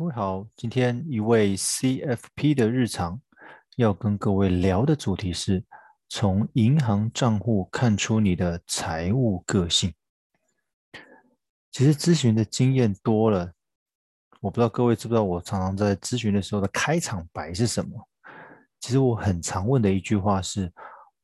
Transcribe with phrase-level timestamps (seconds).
[0.00, 3.20] 各位好，今天一位 CFP 的日常
[3.76, 5.62] 要跟各位聊的主题是
[6.08, 9.92] 从银行账户看出你的财务个性。
[11.70, 13.52] 其实咨询的经验多了，
[14.40, 18.08] 我不知道各位知不知道，我常常在咨询的时候的开场白是什么？
[18.80, 20.72] 其实我很常问的一句话是：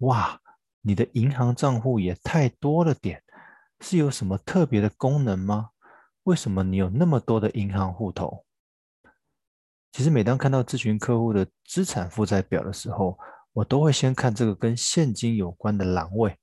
[0.00, 0.38] 哇，
[0.82, 3.22] 你的银行账户也太多了点，
[3.80, 5.70] 是有什么特别的功能吗？
[6.24, 8.44] 为什么你有那么多的银行户头？
[9.92, 13.18] 其实每当看到咨询客户的资产负债表的时候，
[13.52, 16.36] 我都会先看这个跟现金有关的栏位。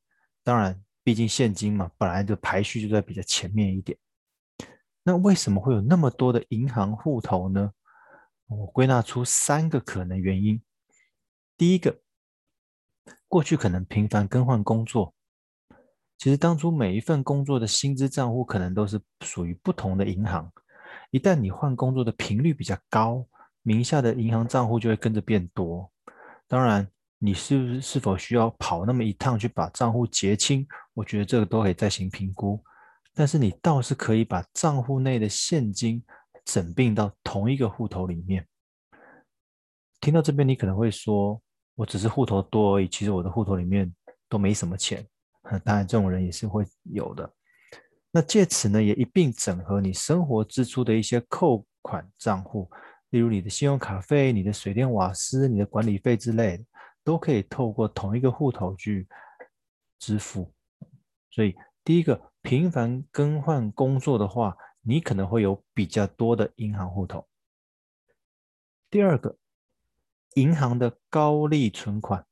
[0.43, 3.97] 当然，毕竟现金嘛，本来就排序就在比较前面一点。
[5.03, 7.71] 那为什么会有那么多的银行户头呢？
[8.47, 10.61] 我归纳出三个可能原因。
[11.57, 12.01] 第一个，
[13.27, 15.13] 过去可能频繁更换工作，
[16.17, 20.51] 其实当初每一份工作的薪资账户可能都是属于不同的银行。
[21.11, 23.25] 一旦你换工作的频率比较高，
[23.63, 25.91] 名下的银行账户就会跟着变多，
[26.47, 30.67] 当然，你是不是是否需要跑那么一趟去把账户结清？
[30.93, 32.61] 我觉得这个都可以再行评估。
[33.15, 36.03] 但是你倒是可以把账户内的现金
[36.43, 38.45] 整并到同一个户头里面。
[40.01, 41.41] 听到这边，你可能会说，
[41.75, 43.89] 我只是户头多而已，其实我的户头里面
[44.27, 45.07] 都没什么钱。
[45.63, 47.31] 当然，这种人也是会有的。
[48.11, 52.69] 那借此呢，也一并整合你生活支出的一些扣款账户。
[53.13, 56.65] 例如你的信用卡费、你的水电瓦斯、你的管理费之类的，
[57.03, 59.07] 都可以透过同一个户头去
[59.99, 60.51] 支付。
[61.29, 67.27] 所以，第一个，频繁更换工作的话，你可能会有比较多的银行户头。
[68.89, 69.37] 第二个，
[70.33, 72.25] 银行的高利存款。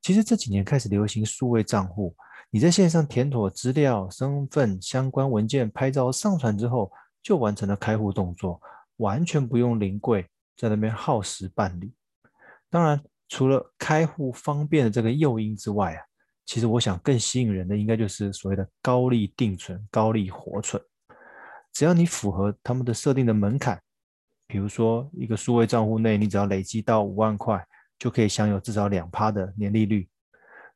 [0.00, 2.16] 其实这几年开始流行数位账户，
[2.48, 6.90] 你在线上填妥资料、身份相关文件、拍照上传之后，
[7.22, 8.58] 就完成了开户动作。
[8.96, 11.92] 完全不用临柜在那边耗时办理。
[12.70, 16.02] 当然，除了开户方便的这个诱因之外啊，
[16.44, 20.82] 其实我想更吸引人的应该就是所谓的高利定存、高利活存。
[21.72, 23.80] 只要你符合他们的设定的门槛，
[24.46, 27.66] 比如说一个数位账户内，你只要累积到五万块，
[27.98, 30.08] 就可以享有至少两趴的年利率。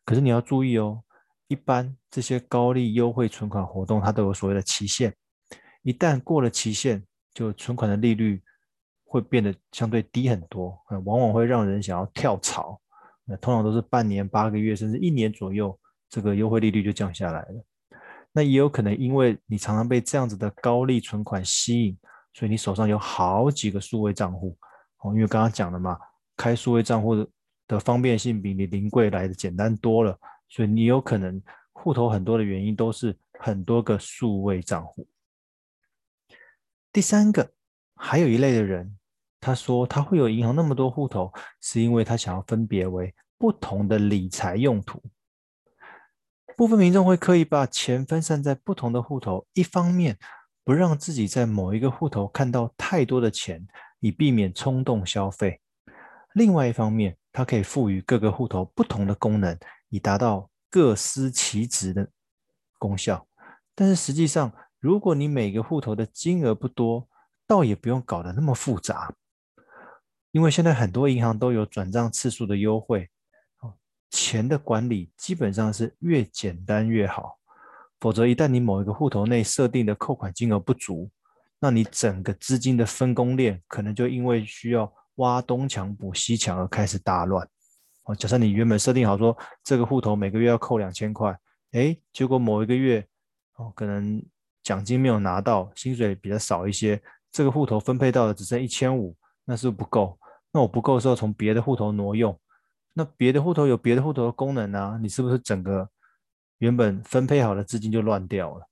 [0.04, 1.03] 可是你要注意哦，
[1.47, 5.15] 一般这些高利优惠存款活动，它都有所谓的期限，
[5.82, 7.04] 一旦过了期限，
[7.38, 8.43] 就存款的利率
[9.04, 12.81] 会变得相对低很多，往往会让人想要跳槽。
[13.25, 15.78] 那通常都是半年、八个月，甚至一年左右，
[16.10, 17.65] 这个优惠利率就降下来了。
[18.32, 21.97] 那也有可能因为你常常被这样子的高利存款吸引，
[22.34, 24.59] 所以你手上有好几个数位账户。
[25.03, 25.97] 哦，因为刚刚讲了嘛，
[26.37, 27.25] 开数位账户
[27.69, 31.41] 的方便性比你临柜来的简单多了，所以你有可能
[31.71, 35.06] 户头很多的原因都是很多个数位账户。
[36.93, 37.53] 第三个，
[37.94, 38.97] 还有一类的人，
[39.41, 45.03] 他说他会有银行那么多户头，是因为他想要分别为不同的理财用途。
[46.56, 50.19] 部分民众会刻意把钱分散在不同的户头，一方面
[50.65, 53.65] 不让自己在某一个户头看到太多的钱，
[54.00, 55.60] 以避免冲动消费；
[56.32, 59.56] 另外一方面，它可以赋予各个户头不同的功能，
[59.91, 62.10] 以达到各司其职的
[62.77, 63.25] 功效。
[63.77, 67.09] 但是实际上，如果你每个户头的金额不多，
[67.49, 69.12] 倒也不用搞得那么复杂，
[70.31, 73.11] 因为现在很多银行都有转账次数的优惠，
[74.09, 77.39] 钱的管理基本上是越简单越好。
[77.99, 81.10] 否则，一旦你某一个户头内设定的扣款金额不足，
[81.59, 87.45] 那你整个资金的分工链可能就因为需要挖东墙补西墙而开始大乱。
[88.05, 91.37] 哦，假设你原本设定好说这个户头每个月要扣两千块，
[91.72, 93.05] 诶，结果某一个月
[93.56, 94.22] 哦可能。
[94.68, 97.02] 奖金没有拿到，薪水比较少一些，
[97.32, 100.18] 这个户头分配到的只剩一千五，那是不是不够？
[100.52, 102.38] 那我不够的时候，从别的户头挪用，
[102.92, 105.88] 那别的户头有别的户头的功能啊，你是不是整个
[106.58, 108.68] 原本分配好的资金就乱掉了？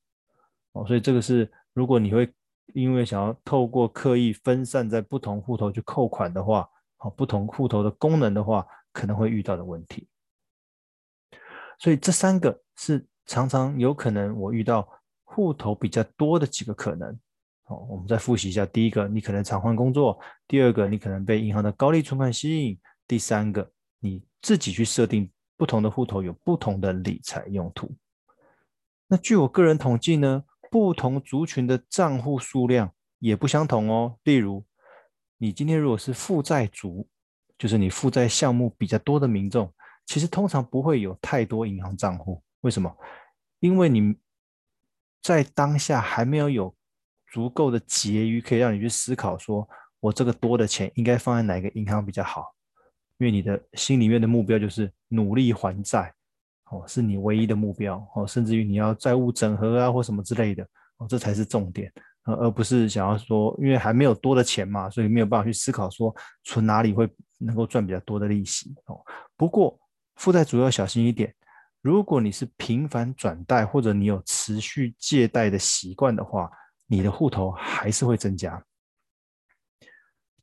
[0.72, 2.31] 哦，所以这个是如果你会
[2.75, 6.69] 因为想要透过刻意分散在不同户头去扣款的话，
[6.99, 10.06] 好，不同户头的功能的话，可能会遇到的问题。
[11.78, 14.87] 所以这三个是常常有可能我遇到。
[15.37, 17.15] 户头比较多的几个可能，
[17.65, 20.19] 好，我们再复习一下：第一个，你可能常换工作；
[20.49, 27.94] 第二个，你可能被银行的高利存款吸引；第三个，你自己去设定不同的户头有不同的理财用途。
[29.09, 34.17] 那据我个人统计呢，不同族群的账户数量也不相同哦。
[34.25, 34.65] 例如，
[35.37, 37.06] 你今天如果是负债族，
[37.59, 39.71] 就是你负债项目比较多的民众，
[40.06, 42.43] 其实通常不会有太多银行账户。
[42.62, 42.91] 为什么？
[43.61, 44.17] 因为你。
[45.34, 46.75] 在当下还没有有
[47.32, 49.69] 足够的结余，可以让你去思考说，
[50.00, 52.52] 我这个多的钱应该放在哪个银行比较好？
[53.19, 56.12] 因为你的心里面的目标就是努力还债，
[56.70, 60.62] 哦，是你唯一的目标，哦，甚至于你要债务整合啊或什么之类的，
[60.99, 61.90] 哦，这才是重点，
[62.25, 66.14] 而而不是想要说，因为还没有多的钱嘛，所以没有办法去思考说
[66.44, 67.08] 存哪里会
[67.38, 69.00] 能够赚比较多的利息，哦。
[69.37, 69.78] 不过
[70.17, 71.34] 负债主要小心一点。
[71.87, 76.50] 如果你是频繁转贷，或者你有持续借贷的习惯的话，
[76.87, 78.61] 你的户头还是会增加。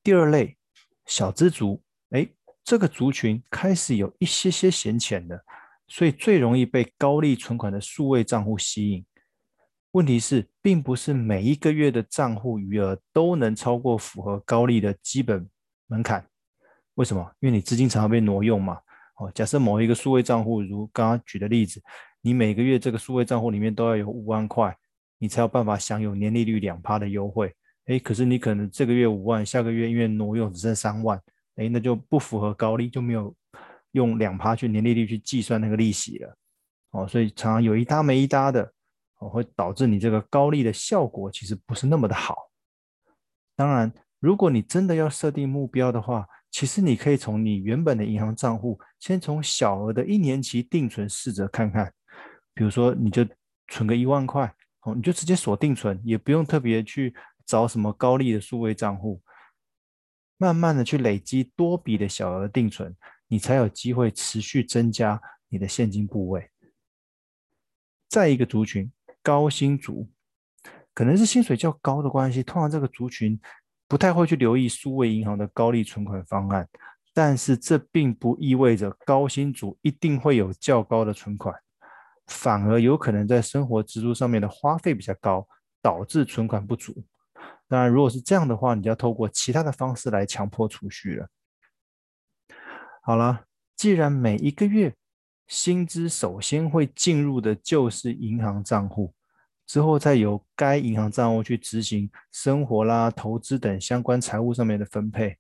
[0.02, 0.58] 第二类
[1.06, 2.26] 小资族，哎，
[2.64, 5.44] 这个族群开始有一些些闲钱的，
[5.90, 9.06] 所以最容易被高利存款的数位账户吸引。
[9.92, 15.46] 问题是，并不是每一个月的账户余额都能超过符合高利的基本
[15.88, 16.26] 门槛。
[16.94, 17.30] 为什么？
[17.42, 18.80] 因为你资金常常被挪用嘛。
[19.32, 21.82] 假设某一个数位账户，如刚刚举的例子，
[22.22, 24.76] 你每个月这个数位账户里面都要有五万块，
[25.18, 27.54] 你才有办法享有年利率两趴的优惠。
[27.88, 31.22] 诶，可是你可能这个月五万，下个月因为挪用只剩三万，
[31.56, 33.36] 诶，那就不符合高利，就没有
[33.92, 36.38] 用两趴去年利率去计算那个利息了。
[36.92, 38.72] 哦，所以常常有一搭没一搭的，
[39.20, 42.38] 哦，会导致你这个高利的效果其实不是那么的好。
[43.56, 51.92] 当然，如果你真的要设定目标的话，其实你可以从你原本的银行账户，先从小额的一年期定存试着看看，
[52.54, 53.26] 比如说你就
[53.70, 54.54] 存个一万块，
[54.84, 59.20] 哦，你就直接锁定存，也不用特别去找什么高利的数位账户，
[60.38, 62.96] 慢慢的去累积多笔的小额定存，
[63.28, 66.52] 你才有机会持续增加你的现金部位。
[68.08, 68.92] 再一个族群，
[69.24, 70.08] 高薪族，
[70.94, 73.42] 可能是薪水较高的关系，通常这个族群。
[73.88, 76.68] 不太会去留意数位银行的高利存款方案，
[77.14, 81.54] 但是这并不意味着高薪族一定会有较高的存款，
[82.28, 85.48] 反而有可能在生活支出上面的花费比较高，
[85.82, 87.04] 导致存款不足。
[87.68, 91.28] 当然，如果是这样的话，你就要透过其他的方式来强迫储蓄了。
[93.02, 93.46] 好了，
[93.76, 94.94] 既然每一个月
[95.48, 99.14] 薪资首先会进入的就是银行账户。
[99.66, 105.38] 之后再由该银行账户去执行生活啦、投资等相关财务上面的分配，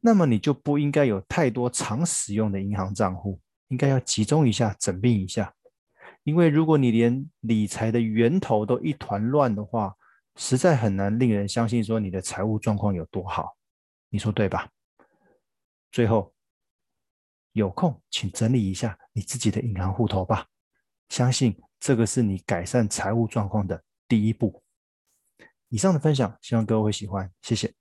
[0.00, 5.52] 那么你就不应该有太多常使用的银行账户，应该要集中一下、整并一下。
[6.22, 9.94] 因为如果你连理财的源头都一团乱的话，
[10.36, 13.56] 实在很难令人相信说你的财务状况有多好，
[14.10, 14.68] 你说对吧？
[15.90, 16.32] 最后，
[17.52, 20.46] 有空请整理一下你自己的银行户头吧，
[21.08, 21.60] 相信。
[21.80, 24.62] 这个是你改善财务状况的第一步。
[25.70, 27.79] 以上的分享，希望各位会喜欢，谢谢。